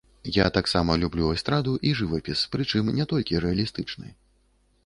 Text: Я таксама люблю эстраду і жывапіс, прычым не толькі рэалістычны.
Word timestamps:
Я 0.35 0.45
таксама 0.55 0.95
люблю 1.03 1.27
эстраду 1.33 1.75
і 1.89 1.93
жывапіс, 1.99 2.39
прычым 2.57 2.91
не 3.01 3.05
толькі 3.15 3.43
рэалістычны. 3.47 4.07